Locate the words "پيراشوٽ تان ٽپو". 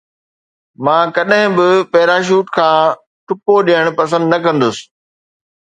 1.91-3.55